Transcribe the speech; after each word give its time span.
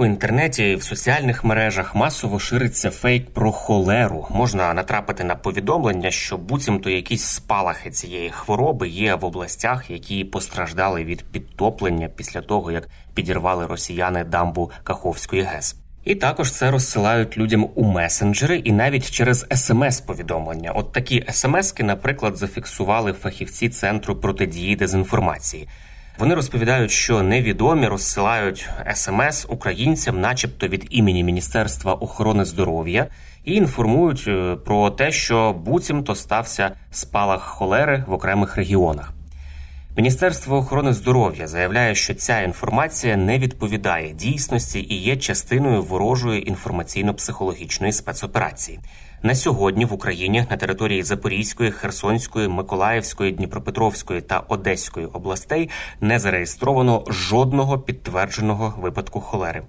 У 0.00 0.06
інтернеті 0.06 0.70
і 0.70 0.76
в 0.76 0.82
соціальних 0.82 1.44
мережах 1.44 1.94
масово 1.94 2.38
шириться 2.38 2.90
фейк 2.90 3.30
про 3.30 3.52
холеру. 3.52 4.26
Можна 4.30 4.74
натрапити 4.74 5.24
на 5.24 5.36
повідомлення, 5.36 6.10
що 6.10 6.36
буцімто 6.36 6.90
якісь 6.90 7.24
спалахи 7.24 7.90
цієї 7.90 8.30
хвороби 8.30 8.88
є 8.88 9.14
в 9.14 9.24
областях, 9.24 9.90
які 9.90 10.24
постраждали 10.24 11.04
від 11.04 11.24
підтоплення 11.24 12.08
після 12.08 12.40
того, 12.40 12.72
як 12.72 12.88
підірвали 13.14 13.66
росіяни 13.66 14.24
дамбу 14.24 14.70
Каховської 14.84 15.42
ГЕС. 15.42 15.76
І 16.04 16.14
також 16.14 16.52
це 16.52 16.70
розсилають 16.70 17.38
людям 17.38 17.68
у 17.74 17.84
месенджери 17.84 18.56
і 18.56 18.72
навіть 18.72 19.10
через 19.10 19.46
смс-повідомлення. 19.54 20.72
От 20.72 20.92
такі 20.92 21.24
смски, 21.30 21.82
наприклад, 21.82 22.36
зафіксували 22.36 23.12
фахівці 23.12 23.68
центру 23.68 24.16
протидії 24.16 24.76
дезінформації. 24.76 25.68
Вони 26.18 26.34
розповідають, 26.34 26.90
що 26.90 27.22
невідомі 27.22 27.86
розсилають 27.86 28.68
смс 28.94 29.46
українцям, 29.48 30.20
начебто 30.20 30.68
від 30.68 30.86
імені 30.90 31.24
Міністерства 31.24 31.94
охорони 31.94 32.44
здоров'я, 32.44 33.06
і 33.44 33.54
інформують 33.54 34.24
е, 34.28 34.56
про 34.56 34.90
те, 34.90 35.12
що 35.12 35.52
буцімто 35.52 36.14
стався 36.14 36.70
спалах 36.90 37.42
холери 37.42 38.04
в 38.06 38.12
окремих 38.12 38.56
регіонах. 38.56 39.12
Міністерство 39.96 40.56
охорони 40.56 40.92
здоров'я 40.92 41.46
заявляє, 41.46 41.94
що 41.94 42.14
ця 42.14 42.40
інформація 42.40 43.16
не 43.16 43.38
відповідає 43.38 44.12
дійсності 44.12 44.86
і 44.88 44.94
є 44.94 45.16
частиною 45.16 45.82
ворожої 45.82 46.52
інформаційно-психологічної 46.52 47.92
спецоперації. 47.92 48.78
На 49.22 49.34
сьогодні 49.34 49.84
в 49.84 49.92
Україні 49.92 50.46
на 50.50 50.56
території 50.56 51.02
Запорізької, 51.02 51.70
Херсонської, 51.70 52.48
Миколаївської, 52.48 53.32
Дніпропетровської 53.32 54.20
та 54.20 54.38
Одеської 54.48 55.06
областей 55.06 55.70
не 56.00 56.18
зареєстровано 56.18 57.04
жодного 57.08 57.78
підтвердженого 57.78 58.74
випадку 58.80 59.20
холери. 59.20 59.62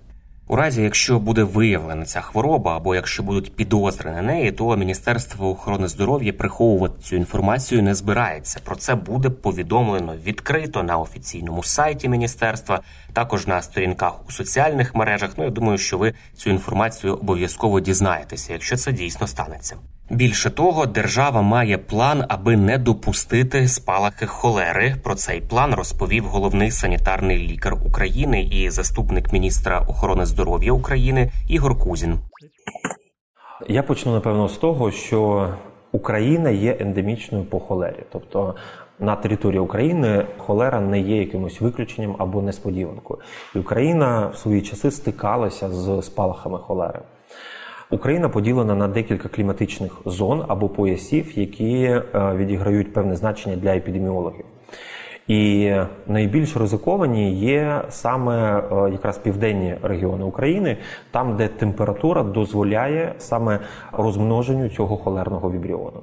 У 0.51 0.55
разі, 0.55 0.81
якщо 0.81 1.19
буде 1.19 1.43
виявлена 1.43 2.05
ця 2.05 2.21
хвороба, 2.21 2.77
або 2.77 2.95
якщо 2.95 3.23
будуть 3.23 3.55
підозри 3.55 4.11
на 4.11 4.21
неї, 4.21 4.51
то 4.51 4.77
Міністерство 4.77 5.49
охорони 5.49 5.87
здоров'я 5.87 6.33
приховувати 6.33 7.01
цю 7.01 7.15
інформацію 7.15 7.83
не 7.83 7.95
збирається. 7.95 8.59
Про 8.63 8.75
це 8.75 8.95
буде 8.95 9.29
повідомлено 9.29 10.15
відкрито 10.23 10.83
на 10.83 10.97
офіційному 10.97 11.63
сайті 11.63 12.09
міністерства, 12.09 12.81
також 13.13 13.47
на 13.47 13.61
сторінках 13.61 14.13
у 14.29 14.31
соціальних 14.31 14.95
мережах. 14.95 15.31
Ну 15.37 15.43
я 15.43 15.49
думаю, 15.49 15.77
що 15.77 15.97
ви 15.97 16.13
цю 16.35 16.49
інформацію 16.49 17.13
обов'язково 17.13 17.79
дізнаєтеся, 17.79 18.53
якщо 18.53 18.77
це 18.77 18.91
дійсно 18.91 19.27
станеться. 19.27 19.75
Більше 20.11 20.49
того, 20.49 20.85
держава 20.85 21.41
має 21.41 21.77
план, 21.77 22.23
аби 22.29 22.57
не 22.57 22.77
допустити 22.77 23.67
спалахи 23.67 24.25
холери. 24.25 24.95
Про 25.03 25.15
цей 25.15 25.41
план 25.41 25.73
розповів 25.73 26.25
головний 26.25 26.71
санітарний 26.71 27.37
лікар 27.37 27.73
України 27.85 28.43
і 28.43 28.69
заступник 28.69 29.33
міністра 29.33 29.79
охорони 29.79 30.25
здоров'я 30.25 30.71
України 30.71 31.31
Ігор 31.49 31.79
Кузін. 31.79 32.19
Я 33.67 33.83
почну 33.83 34.13
напевно 34.13 34.49
з 34.49 34.57
того, 34.57 34.91
що 34.91 35.49
Україна 35.91 36.49
є 36.49 36.77
ендемічною 36.79 37.45
по 37.45 37.59
холері, 37.59 38.03
тобто. 38.11 38.55
На 38.99 39.15
території 39.15 39.59
України 39.59 40.25
холера 40.37 40.81
не 40.81 40.99
є 40.99 41.17
якимось 41.17 41.61
виключенням 41.61 42.15
або 42.19 42.41
несподіванкою, 42.41 43.19
і 43.55 43.59
Україна 43.59 44.27
в 44.27 44.37
свої 44.37 44.61
часи 44.61 44.91
стикалася 44.91 45.69
з 45.69 46.01
спалахами 46.01 46.57
холери. 46.57 46.99
Україна 47.91 48.29
поділена 48.29 48.75
на 48.75 48.87
декілька 48.87 49.29
кліматичних 49.29 49.91
зон 50.05 50.43
або 50.47 50.69
поясів, 50.69 51.39
які 51.39 51.83
е, 51.83 52.05
відіграють 52.35 52.93
певне 52.93 53.15
значення 53.15 53.55
для 53.55 53.75
епідеміологів. 53.75 54.45
І 55.27 55.73
найбільш 56.07 56.57
ризиковані 56.57 57.33
є 57.33 57.81
саме 57.89 58.59
е, 58.59 58.91
якраз 58.91 59.17
південні 59.17 59.75
регіони 59.81 60.23
України, 60.23 60.77
там, 61.11 61.37
де 61.37 61.47
температура 61.47 62.23
дозволяє 62.23 63.13
саме 63.17 63.59
розмноженню 63.91 64.69
цього 64.69 64.97
холерного 64.97 65.51
вібріону. 65.51 66.01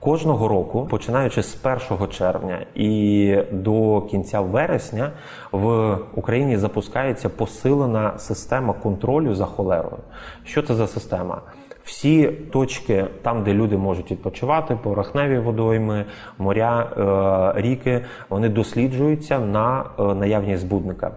Кожного 0.00 0.48
року, 0.48 0.86
починаючи 0.90 1.42
з 1.42 1.58
1 1.90 2.08
червня 2.08 2.66
і 2.74 3.36
до 3.52 4.00
кінця 4.00 4.40
вересня, 4.40 5.10
в 5.52 5.96
Україні 6.14 6.56
запускається 6.56 7.28
посилена 7.28 8.18
система 8.18 8.72
контролю 8.72 9.34
за 9.34 9.44
холерою. 9.44 9.98
Що 10.44 10.62
це 10.62 10.74
за 10.74 10.86
система? 10.86 11.40
Всі 11.84 12.26
точки, 12.26 13.06
там, 13.22 13.44
де 13.44 13.54
люди 13.54 13.76
можуть 13.76 14.10
відпочивати, 14.10 14.78
порохневі 14.82 15.38
водойми, 15.38 16.04
моря, 16.38 16.90
е, 17.56 17.62
ріки, 17.62 18.04
вони 18.28 18.48
досліджуються 18.48 19.38
на 19.38 19.84
е, 19.98 20.02
наявність 20.02 20.62
збудника. 20.62 21.10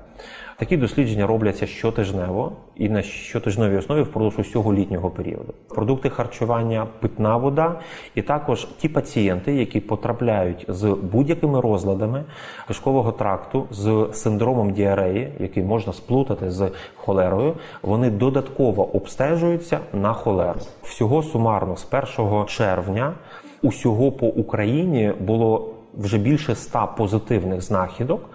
Такі 0.61 0.77
дослідження 0.77 1.27
робляться 1.27 1.67
щотижнево 1.67 2.51
і 2.75 2.89
на 2.89 3.01
щотижневій 3.01 3.77
основі 3.77 4.01
впродовж 4.01 4.39
усього 4.39 4.73
літнього 4.73 5.09
періоду. 5.09 5.53
Продукти 5.67 6.09
харчування, 6.09 6.87
питна 6.99 7.37
вода, 7.37 7.79
і 8.15 8.21
також 8.21 8.67
ті 8.77 8.89
пацієнти, 8.89 9.55
які 9.55 9.79
потрапляють 9.79 10.65
з 10.67 10.97
будь-якими 11.11 11.61
розладами 11.61 12.23
кишкового 12.67 13.11
тракту, 13.11 13.67
з 13.71 14.07
синдромом 14.13 14.71
діареї, 14.71 15.33
який 15.39 15.63
можна 15.63 15.93
сплутати 15.93 16.51
з 16.51 16.71
холерою, 16.95 17.53
вони 17.81 18.09
додатково 18.09 18.95
обстежуються 18.95 19.79
на 19.93 20.13
холеру. 20.13 20.59
Всього 20.83 21.23
сумарно 21.23 21.75
з 21.77 21.87
1 22.19 22.45
червня 22.45 23.13
усього 23.61 24.11
по 24.11 24.27
Україні 24.27 25.13
було 25.19 25.73
вже 25.97 26.17
більше 26.17 26.55
100 26.55 26.89
позитивних 26.97 27.61
знахідок 27.61 28.29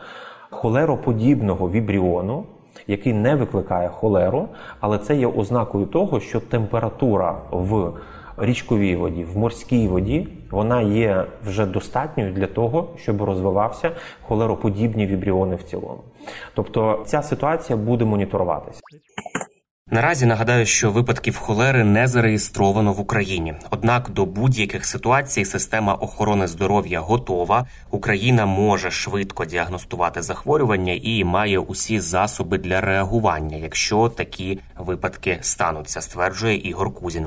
холероподібного 0.51 1.71
вібріону, 1.71 2.45
який 2.87 3.13
не 3.13 3.35
викликає 3.35 3.89
холеру, 3.89 4.49
але 4.81 4.99
це 4.99 5.17
є 5.17 5.27
ознакою 5.27 5.87
того, 5.87 6.21
що 6.21 6.41
температура 6.41 7.39
в 7.51 7.93
річковій 8.37 8.97
воді, 8.97 9.25
в 9.25 9.39
морській 9.39 9.89
воді, 9.89 10.29
вона 10.51 10.83
є 10.83 11.25
вже 11.47 11.67
достатньою 11.67 12.33
для 12.33 12.47
того, 12.47 12.89
щоб 12.97 13.23
розвивався 13.23 13.91
холероподібні 14.23 15.07
вібріони 15.07 15.57
в 15.57 15.63
цілому. 15.63 16.01
Тобто 16.55 17.03
ця 17.07 17.23
ситуація 17.23 17.77
буде 17.77 18.05
моніторуватися. 18.05 18.81
Наразі 19.91 20.27
нагадаю, 20.27 20.67
що 20.67 20.91
випадків 20.91 21.37
холери 21.37 21.85
не 21.85 22.09
зареєстровано 22.09 22.93
в 22.93 23.01
Україні. 23.01 23.55
Однак 23.71 24.11
до 24.11 24.27
будь-яких 24.27 24.87
ситуацій 24.87 25.45
система 25.45 25.95
охорони 25.95 26.47
здоров'я 26.47 27.01
готова. 27.01 27.67
Україна 27.91 28.47
може 28.47 28.91
швидко 28.91 29.45
діагностувати 29.45 30.23
захворювання 30.23 30.93
і 31.03 31.25
має 31.25 31.59
усі 31.59 32.01
засоби 32.01 32.59
для 32.59 32.81
реагування, 32.81 33.57
якщо 33.57 34.09
такі 34.09 34.59
випадки 34.79 35.39
стануться, 35.41 36.01
стверджує 36.01 36.57
Ігор 36.57 36.95
Кузін. 36.95 37.27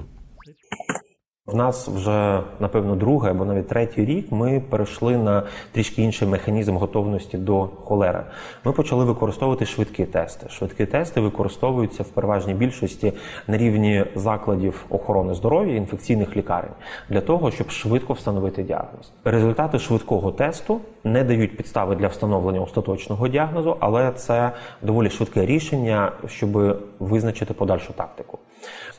В 1.52 1.56
нас 1.56 1.88
вже 1.88 2.42
напевно 2.60 2.96
другий 2.96 3.32
або 3.32 3.46
навіть 3.46 3.68
третій 3.68 4.06
рік 4.06 4.32
ми 4.32 4.62
перейшли 4.70 5.18
на 5.18 5.44
трішки 5.72 6.02
інший 6.02 6.28
механізм 6.28 6.76
готовності 6.76 7.38
до 7.38 7.70
холери. 7.84 8.24
Ми 8.64 8.72
почали 8.72 9.06
використовувати 9.06 9.66
швидкі 9.66 10.06
тести. 10.06 10.50
Швидкі 10.50 10.86
тести 10.86 11.22
використовуються 11.22 12.04
в 12.04 12.08
переважній 12.08 12.54
більшості 12.54 13.14
на 13.48 13.58
рівні 13.58 14.06
закладів 14.16 14.86
охорони 14.90 15.34
здоров'я 15.34 15.76
інфекційних 15.76 16.38
лікарень 16.38 16.74
для 17.10 17.22
того, 17.22 17.52
щоб 17.52 17.70
швидко 17.70 18.14
встановити 18.14 18.64
діагноз. 18.64 19.12
Результати 19.24 19.80
швидкого 19.80 20.32
тесту 20.32 20.80
не 21.04 21.24
дають 21.24 21.58
підстави 21.58 21.96
для 21.96 22.08
встановлення 22.08 22.62
остаточного 22.62 23.28
діагнозу, 23.28 23.78
але 23.80 24.12
це 24.12 24.52
доволі 24.82 25.10
швидке 25.10 25.46
рішення, 25.46 26.12
щоб 26.28 26.78
визначити 27.00 27.54
подальшу 27.54 27.94
тактику. 27.94 28.40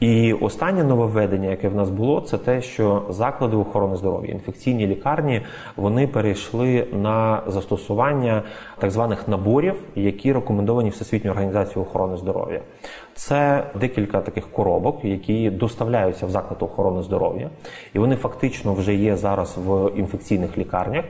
І 0.01 0.33
останнє 0.33 0.85
нововведення, 0.85 1.51
яке 1.51 1.69
в 1.69 1.75
нас 1.75 1.91
було, 1.91 2.21
це 2.21 2.39
те, 2.45 2.63
що 2.63 3.03
заклади 3.09 3.57
охорони 3.57 3.97
здоров'я, 3.97 4.33
інфекційні 4.33 4.87
лікарні, 4.87 5.43
вони 5.77 6.07
перейшли 6.07 6.87
на 6.93 7.43
застосування 7.47 8.43
так 8.79 8.91
званих 8.91 9.29
наборів, 9.29 9.75
які 9.95 10.33
рекомендовані 10.33 10.91
Всесвітньою 10.91 11.33
організацією 11.33 11.83
охорони 11.83 12.17
здоров'я. 12.17 12.61
Це 13.21 13.67
декілька 13.75 14.21
таких 14.21 14.51
коробок, 14.53 15.05
які 15.05 15.51
доставляються 15.51 16.27
в 16.27 16.31
заклад 16.31 16.63
охорони 16.63 17.03
здоров'я, 17.03 17.51
і 17.95 17.99
вони 17.99 18.17
фактично 18.17 18.75
вже 18.75 18.95
є 18.95 19.17
зараз 19.17 19.57
в 19.67 19.91
інфекційних 19.97 20.59
лікарнях. 20.59 21.05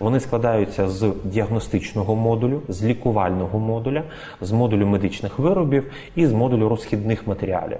Вони 0.00 0.20
складаються 0.20 0.88
з 0.88 1.12
діагностичного 1.24 2.16
модулю, 2.16 2.62
з 2.68 2.84
лікувального 2.84 3.58
модуля, 3.58 4.02
з 4.40 4.52
модулю 4.52 4.86
медичних 4.86 5.38
виробів 5.38 5.92
і 6.16 6.26
з 6.26 6.32
модулю 6.32 6.68
розхідних 6.68 7.26
матеріалів. 7.26 7.78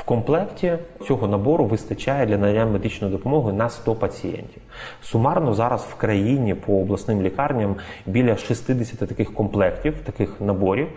В 0.00 0.02
комплекті 0.02 0.78
цього 1.06 1.28
набору 1.28 1.64
вистачає 1.64 2.26
для 2.26 2.38
надання 2.38 2.66
медичної 2.66 3.12
допомоги 3.12 3.52
на 3.52 3.68
100 3.68 3.94
пацієнтів. 3.94 4.62
Сумарно 5.02 5.54
зараз 5.54 5.86
в 5.90 5.94
країні 5.94 6.54
по 6.54 6.80
обласним 6.80 7.22
лікарням 7.22 7.76
біля 8.06 8.36
60 8.36 9.08
таких 9.08 9.34
комплектів, 9.34 9.94
таких 10.04 10.40
наборів, 10.40 10.88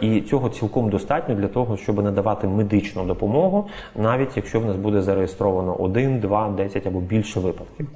і 0.00 0.20
цього 0.20 0.48
цілком 0.48 0.90
достатньо 0.90 1.34
для 1.34 1.48
того, 1.54 1.76
щоб 1.76 2.02
надавати 2.02 2.48
медичну 2.48 3.04
допомогу, 3.04 3.66
навіть 3.96 4.36
якщо 4.36 4.60
в 4.60 4.66
нас 4.66 4.76
буде 4.76 5.02
зареєстровано 5.02 5.74
1, 5.74 6.20
2, 6.20 6.48
10 6.48 6.86
або 6.86 7.00
більше 7.00 7.40
випадків. 7.40 7.88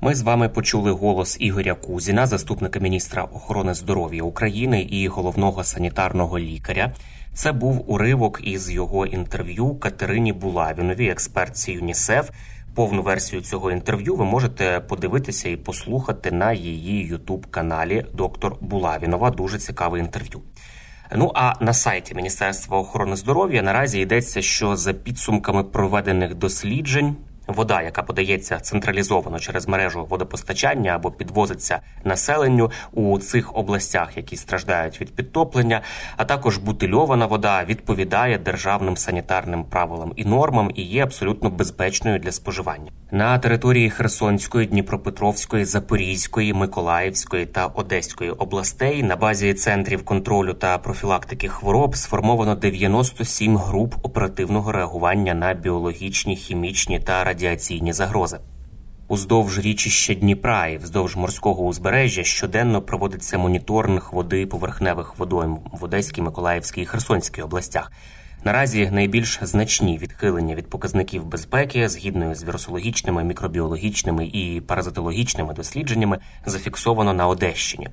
Ми 0.00 0.14
з 0.14 0.22
вами 0.22 0.48
почули 0.48 0.90
голос 0.90 1.36
Ігоря 1.40 1.74
Кузіна, 1.74 2.26
заступника 2.26 2.80
міністра 2.80 3.22
охорони 3.22 3.74
здоров'я 3.74 4.22
України 4.22 4.82
і 4.82 5.08
головного 5.08 5.64
санітарного 5.64 6.38
лікаря. 6.38 6.92
Це 7.34 7.52
був 7.52 7.90
уривок 7.92 8.40
із 8.44 8.70
його 8.70 9.06
інтерв'ю 9.06 9.74
Катерині 9.74 10.32
Булавіновій, 10.32 11.08
експертці 11.08 11.72
ЮНІСЕФ. 11.72 12.30
Повну 12.74 13.02
версію 13.02 13.42
цього 13.42 13.70
інтерв'ю 13.70 14.16
ви 14.16 14.24
можете 14.24 14.80
подивитися 14.88 15.48
і 15.48 15.56
послухати 15.56 16.32
на 16.32 16.52
її 16.52 17.06
ютуб 17.06 17.46
каналі 17.46 18.04
Доктор 18.14 18.56
Булавінова. 18.60 19.30
Дуже 19.30 19.58
цікаве 19.58 19.98
інтерв'ю. 19.98 20.40
Ну 21.16 21.30
а 21.34 21.52
на 21.60 21.72
сайті 21.72 22.14
Міністерства 22.14 22.78
охорони 22.78 23.16
здоров'я 23.16 23.62
наразі 23.62 24.00
йдеться, 24.00 24.42
що 24.42 24.76
за 24.76 24.92
підсумками 24.92 25.64
проведених 25.64 26.34
досліджень 26.34 27.16
Вода, 27.52 27.82
яка 27.82 28.02
подається 28.02 28.60
централізовано 28.60 29.38
через 29.38 29.68
мережу 29.68 30.06
водопостачання 30.10 30.92
або 30.92 31.10
підвозиться 31.10 31.80
населенню 32.04 32.70
у 32.92 33.18
цих 33.18 33.56
областях, 33.56 34.16
які 34.16 34.36
страждають 34.36 35.00
від 35.00 35.16
підтоплення, 35.16 35.80
а 36.16 36.24
також 36.24 36.58
бутильована 36.58 37.26
вода 37.26 37.64
відповідає 37.64 38.38
державним 38.38 38.96
санітарним 38.96 39.64
правилам 39.64 40.12
і 40.16 40.24
нормам 40.24 40.70
і 40.74 40.82
є 40.82 41.02
абсолютно 41.02 41.50
безпечною 41.50 42.18
для 42.18 42.32
споживання. 42.32 42.90
На 43.10 43.38
території 43.38 43.90
Херсонської, 43.90 44.66
Дніпропетровської, 44.66 45.64
Запорізької, 45.64 46.54
Миколаївської 46.54 47.46
та 47.46 47.66
Одеської 47.66 48.30
областей 48.30 49.02
на 49.02 49.16
базі 49.16 49.54
центрів 49.54 50.04
контролю 50.04 50.54
та 50.54 50.78
профілактики 50.78 51.48
хвороб 51.48 51.96
сформовано 51.96 52.54
97 52.54 53.56
груп 53.56 53.94
оперативного 54.02 54.72
реагування 54.72 55.34
на 55.34 55.54
біологічні, 55.54 56.36
хімічні 56.36 57.00
та 57.00 57.24
радіаційні 57.24 57.41
загрози. 57.92 58.38
Уздовж 59.08 59.58
річища 59.58 60.14
Дніпра 60.14 60.66
і 60.66 60.76
вздовж 60.76 61.16
морського 61.16 61.64
узбережжя 61.64 62.24
щоденно 62.24 62.82
проводиться 62.82 63.38
моніторинг 63.38 64.10
води 64.12 64.46
поверхневих 64.46 65.18
водойм 65.18 65.58
в 65.72 65.84
Одеській, 65.84 66.22
Миколаївській 66.22 66.82
і 66.82 66.86
Херсонській 66.86 67.42
областях. 67.42 67.92
Наразі 68.44 68.90
найбільш 68.92 69.38
значні 69.42 69.98
відхилення 69.98 70.54
від 70.54 70.70
показників 70.70 71.24
безпеки, 71.24 71.88
згідно 71.88 72.34
з 72.34 72.44
вірусологічними, 72.44 73.24
мікробіологічними 73.24 74.26
і 74.26 74.60
паразитологічними 74.60 75.54
дослідженнями, 75.54 76.18
зафіксовано 76.46 77.12
на 77.12 77.26
Одещині. 77.26 77.88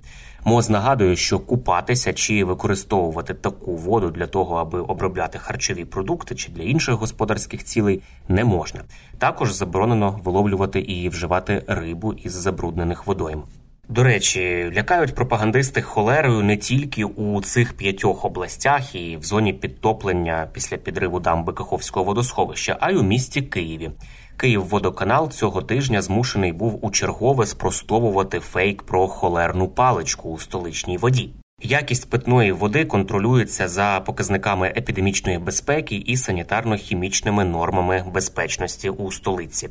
МОЗ 0.46 0.70
нагадує, 0.70 1.16
що 1.16 1.40
купатися 1.40 2.14
чи 2.14 2.44
використовувати 2.44 3.34
таку 3.34 3.76
воду 3.76 4.10
для 4.10 4.28
того, 4.28 4.56
аби 4.56 4.80
обробляти 4.80 5.40
харчові 5.40 5.86
продукти 5.86 6.36
чи 6.36 6.52
для 6.52 6.64
інших 6.64 6.96
господарських 6.96 7.64
цілей, 7.64 8.02
не 8.28 8.44
можна. 8.44 8.82
Також 9.18 9.54
заборонено 9.54 10.20
виловлювати 10.24 10.80
і 10.80 11.10
вживати 11.10 11.64
рибу 11.68 12.14
із 12.14 12.34
забруднених 12.34 13.08
водойм. 13.08 13.44
До 13.90 14.04
речі, 14.04 14.72
лякають 14.76 15.16
пропагандисти 15.16 15.82
холерою 15.82 16.44
не 16.44 16.58
тільки 16.58 17.04
у 17.06 17.42
цих 17.42 17.74
п'ятьох 17.74 18.26
областях 18.26 18.96
і 18.96 19.18
в 19.18 19.24
зоні 19.24 19.54
підтоплення 19.54 20.50
після 20.54 20.78
підриву 20.78 21.20
дамби 21.20 21.54
Каховського 21.54 22.06
водосховища, 22.06 22.78
а 22.80 22.92
й 22.92 22.96
у 22.96 23.04
місті 23.04 23.42
Києві. 23.42 23.92
Київводоканал 24.38 25.32
цього 25.32 25.62
тижня 25.62 26.02
змушений 26.02 26.52
був 26.52 26.86
у 26.86 26.92
чергове 26.92 27.46
спростовувати 27.46 28.40
фейк 28.40 28.84
про 28.84 29.08
холерну 29.08 29.68
паличку 29.68 30.30
у 30.30 30.40
столичній 30.40 30.98
воді. 30.98 31.30
Якість 31.62 32.10
питної 32.10 32.52
води 32.52 32.86
контролюється 32.86 33.68
за 33.68 34.02
показниками 34.06 34.68
епідемічної 34.68 35.38
безпеки 35.38 35.96
і 35.96 36.16
санітарно-хімічними 36.16 37.44
нормами 37.44 38.04
безпечності 38.14 38.90
у 38.90 39.12
столиці. 39.12 39.70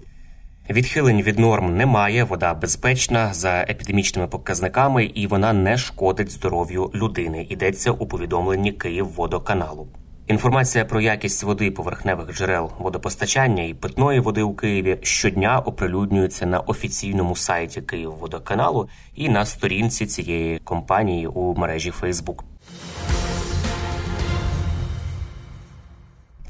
Відхилень 0.70 1.22
від 1.22 1.38
норм 1.38 1.76
немає, 1.76 2.24
вода 2.24 2.54
безпечна 2.54 3.34
за 3.34 3.60
епідемічними 3.60 4.28
показниками 4.28 5.04
і 5.04 5.26
вона 5.26 5.52
не 5.52 5.76
шкодить 5.76 6.30
здоров'ю 6.30 6.90
людини. 6.94 7.46
Йдеться 7.48 7.90
у 7.92 8.06
повідомленні 8.06 8.72
Київводоканалу. 8.72 9.88
Інформація 10.26 10.84
про 10.84 11.00
якість 11.00 11.42
води 11.42 11.70
поверхневих 11.70 12.36
джерел 12.36 12.70
водопостачання 12.78 13.62
і 13.62 13.74
питної 13.74 14.20
води 14.20 14.42
у 14.42 14.54
Києві 14.54 14.98
щодня 15.02 15.58
оприлюднюється 15.58 16.46
на 16.46 16.60
офіційному 16.60 17.36
сайті 17.36 17.82
Київводоканалу 17.82 18.88
і 19.14 19.28
на 19.28 19.46
сторінці 19.46 20.06
цієї 20.06 20.58
компанії 20.58 21.26
у 21.26 21.54
мережі 21.54 21.90
Фейсбук. 21.90 22.44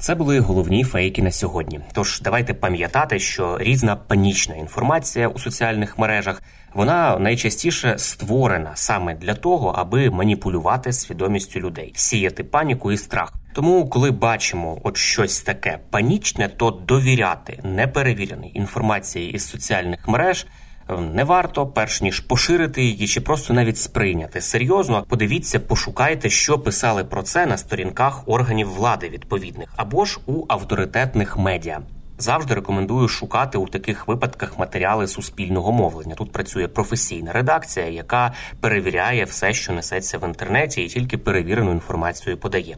Це 0.09 0.15
були 0.15 0.39
головні 0.39 0.83
фейки 0.83 1.21
на 1.21 1.31
сьогодні. 1.31 1.79
Тож 1.93 2.21
давайте 2.21 2.53
пам'ятати, 2.53 3.19
що 3.19 3.57
різна 3.59 3.95
панічна 3.95 4.55
інформація 4.55 5.27
у 5.27 5.39
соціальних 5.39 5.99
мережах 5.99 6.43
вона 6.73 7.19
найчастіше 7.19 7.93
створена 7.97 8.71
саме 8.75 9.15
для 9.15 9.33
того, 9.33 9.69
аби 9.69 10.09
маніпулювати 10.09 10.93
свідомістю 10.93 11.59
людей, 11.59 11.91
сіяти 11.95 12.43
паніку 12.43 12.91
і 12.91 12.97
страх. 12.97 13.33
Тому, 13.53 13.89
коли 13.89 14.11
бачимо 14.11 14.81
от 14.83 14.97
щось 14.97 15.41
таке 15.41 15.79
панічне, 15.89 16.47
то 16.47 16.71
довіряти 16.71 17.59
неперевіреній 17.63 18.51
інформації 18.55 19.31
із 19.31 19.49
соціальних 19.49 20.07
мереж. 20.07 20.47
Не 20.97 21.23
варто, 21.23 21.67
перш 21.67 22.01
ніж 22.01 22.19
поширити 22.19 22.83
її, 22.83 23.07
чи 23.07 23.21
просто 23.21 23.53
навіть 23.53 23.77
сприйняти 23.77 24.41
серйозно. 24.41 25.05
Подивіться, 25.09 25.59
пошукайте, 25.59 26.29
що 26.29 26.59
писали 26.59 27.03
про 27.03 27.23
це 27.23 27.45
на 27.45 27.57
сторінках 27.57 28.23
органів 28.27 28.73
влади 28.73 29.09
відповідних 29.09 29.69
або 29.75 30.05
ж 30.05 30.19
у 30.25 30.45
авторитетних 30.47 31.37
медіа. 31.37 31.79
Завжди 32.17 32.55
рекомендую 32.55 33.07
шукати 33.07 33.57
у 33.57 33.67
таких 33.67 34.07
випадках 34.07 34.59
матеріали 34.59 35.07
суспільного 35.07 35.71
мовлення. 35.71 36.15
Тут 36.15 36.31
працює 36.31 36.67
професійна 36.67 37.33
редакція, 37.33 37.87
яка 37.87 38.33
перевіряє 38.61 39.23
все, 39.23 39.53
що 39.53 39.73
несеться 39.73 40.17
в 40.17 40.27
інтернеті, 40.27 40.81
і 40.81 40.87
тільки 40.87 41.17
перевірену 41.17 41.71
інформацію 41.71 42.37
подає. 42.37 42.77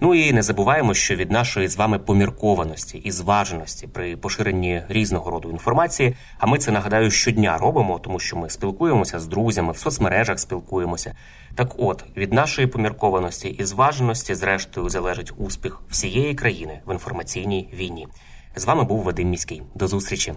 Ну 0.00 0.14
і 0.14 0.32
не 0.32 0.42
забуваємо, 0.42 0.94
що 0.94 1.14
від 1.14 1.30
нашої 1.30 1.68
з 1.68 1.76
вами 1.76 1.98
поміркованості 1.98 2.98
і 2.98 3.10
зваженості 3.10 3.86
при 3.86 4.16
поширенні 4.16 4.82
різного 4.88 5.30
роду 5.30 5.50
інформації, 5.50 6.16
а 6.38 6.46
ми 6.46 6.58
це 6.58 6.72
нагадаю 6.72 7.10
щодня 7.10 7.58
робимо, 7.58 7.98
тому 7.98 8.20
що 8.20 8.36
ми 8.36 8.50
спілкуємося 8.50 9.20
з 9.20 9.26
друзями, 9.26 9.72
в 9.72 9.78
соцмережах 9.78 10.38
спілкуємося. 10.38 11.14
Так, 11.54 11.74
от 11.78 12.04
від 12.16 12.32
нашої 12.32 12.66
поміркованості 12.66 13.48
і 13.48 13.64
зваженості, 13.64 14.34
зрештою, 14.34 14.88
залежить 14.88 15.32
успіх 15.36 15.80
всієї 15.90 16.34
країни 16.34 16.80
в 16.86 16.92
інформаційній 16.92 17.68
війні. 17.74 18.08
З 18.56 18.64
вами 18.64 18.84
був 18.84 19.02
Вадим 19.02 19.30
Міський. 19.30 19.62
До 19.74 19.86
зустрічі. 19.86 20.34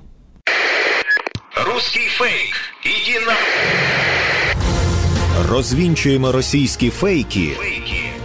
Русський 1.65 2.07
фейк. 2.07 2.55
Іди 2.83 3.25
на... 3.25 3.35
Розвінчуємо 5.49 6.31
російські 6.31 6.89
фейки, 6.89 7.49
Фейки. 7.49 7.76